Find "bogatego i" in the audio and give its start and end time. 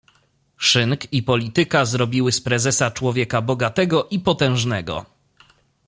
3.41-4.19